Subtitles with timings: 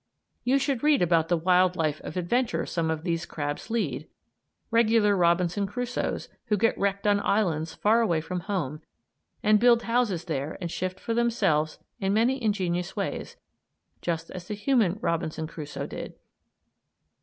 [0.43, 4.07] You should read about the wild life of adventure some of these crabs lead
[4.71, 8.81] regular Robinson Crusoes who get wrecked on islands far away from home
[9.43, 13.37] and build houses there and shift for themselves in many ingenious ways,
[14.01, 16.15] just as the human Robinson Crusoe did.